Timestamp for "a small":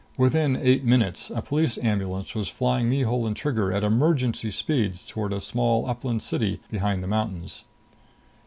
5.35-5.87